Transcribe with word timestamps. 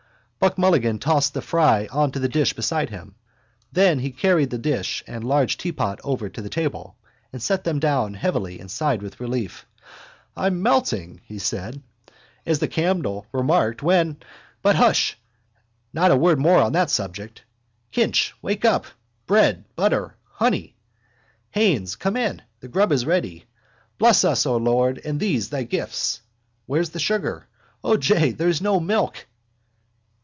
Buck 0.41 0.57
Mulligan 0.57 0.97
tossed 0.97 1.35
the 1.35 1.41
fry 1.43 1.85
on 1.91 2.11
to 2.13 2.17
the 2.19 2.27
dish 2.27 2.53
beside 2.53 2.89
him. 2.89 3.13
Then 3.71 3.99
he 3.99 4.09
carried 4.09 4.49
the 4.49 4.57
dish 4.57 5.03
and 5.05 5.23
a 5.23 5.27
large 5.27 5.55
teapot 5.55 5.99
over 6.03 6.29
to 6.29 6.41
the 6.41 6.49
table, 6.49 6.95
set 7.37 7.63
them 7.63 7.77
down 7.79 8.15
heavily 8.15 8.59
and 8.59 8.71
sighed 8.71 9.03
with 9.03 9.19
relief. 9.19 9.67
—I'm 10.35 10.63
melting, 10.63 11.21
he 11.25 11.37
said, 11.37 11.83
as 12.43 12.57
the 12.57 12.67
candle 12.67 13.27
remarked 13.31 13.83
when... 13.83 14.17
But, 14.63 14.77
hush! 14.77 15.15
Not 15.93 16.09
a 16.09 16.15
word 16.17 16.39
more 16.39 16.57
on 16.59 16.71
that 16.71 16.89
subject! 16.89 17.43
Kinch, 17.91 18.33
wake 18.41 18.65
up! 18.65 18.87
Bread, 19.27 19.63
butter, 19.75 20.15
honey. 20.23 20.75
Haines, 21.51 21.95
come 21.95 22.17
in. 22.17 22.41
The 22.61 22.67
grub 22.67 22.91
is 22.91 23.05
ready. 23.05 23.45
Bless 23.99 24.25
us, 24.25 24.47
O 24.47 24.57
Lord, 24.57 24.97
and 25.05 25.19
these 25.19 25.49
thy 25.51 25.61
gifts. 25.61 26.19
Where's 26.65 26.89
the 26.89 26.99
sugar? 26.99 27.47
O, 27.83 27.95
jay, 27.95 28.31
there's 28.31 28.59
no 28.59 28.79
milk. 28.79 29.27